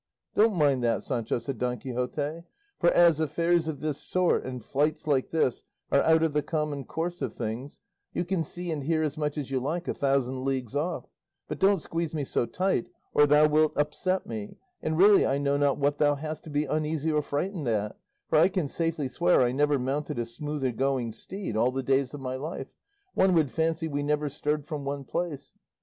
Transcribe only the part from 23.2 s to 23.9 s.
would fancy